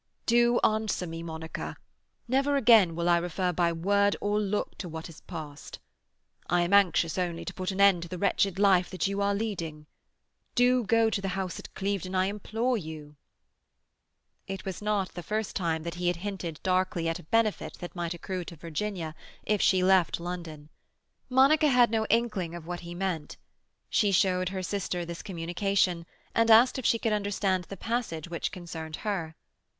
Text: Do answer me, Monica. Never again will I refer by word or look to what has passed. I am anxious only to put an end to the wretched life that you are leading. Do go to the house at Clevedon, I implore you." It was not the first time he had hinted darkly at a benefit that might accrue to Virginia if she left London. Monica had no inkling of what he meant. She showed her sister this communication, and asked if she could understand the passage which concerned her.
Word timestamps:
Do 0.25 0.59
answer 0.61 1.05
me, 1.05 1.21
Monica. 1.21 1.77
Never 2.27 2.55
again 2.55 2.95
will 2.95 3.07
I 3.07 3.17
refer 3.17 3.53
by 3.53 3.71
word 3.71 4.15
or 4.19 4.39
look 4.39 4.75
to 4.79 4.89
what 4.89 5.05
has 5.05 5.21
passed. 5.21 5.77
I 6.49 6.61
am 6.61 6.73
anxious 6.73 7.19
only 7.19 7.45
to 7.45 7.53
put 7.53 7.69
an 7.69 7.79
end 7.79 8.01
to 8.01 8.09
the 8.09 8.17
wretched 8.17 8.57
life 8.57 8.89
that 8.89 9.05
you 9.05 9.21
are 9.21 9.35
leading. 9.35 9.85
Do 10.55 10.83
go 10.85 11.11
to 11.11 11.21
the 11.21 11.27
house 11.37 11.59
at 11.59 11.71
Clevedon, 11.75 12.15
I 12.15 12.25
implore 12.25 12.79
you." 12.79 13.15
It 14.47 14.65
was 14.65 14.81
not 14.81 15.13
the 15.13 15.21
first 15.21 15.55
time 15.55 15.85
he 15.85 16.07
had 16.07 16.15
hinted 16.15 16.59
darkly 16.63 17.07
at 17.07 17.19
a 17.19 17.23
benefit 17.29 17.75
that 17.75 17.95
might 17.95 18.15
accrue 18.15 18.43
to 18.45 18.55
Virginia 18.55 19.13
if 19.43 19.61
she 19.61 19.83
left 19.83 20.19
London. 20.19 20.69
Monica 21.29 21.67
had 21.67 21.91
no 21.91 22.07
inkling 22.07 22.55
of 22.55 22.65
what 22.65 22.79
he 22.79 22.95
meant. 22.95 23.37
She 23.87 24.11
showed 24.11 24.49
her 24.49 24.63
sister 24.63 25.05
this 25.05 25.21
communication, 25.21 26.07
and 26.33 26.49
asked 26.49 26.79
if 26.79 26.87
she 26.87 26.97
could 26.97 27.13
understand 27.13 27.65
the 27.65 27.77
passage 27.77 28.27
which 28.27 28.51
concerned 28.51 28.95
her. 29.05 29.35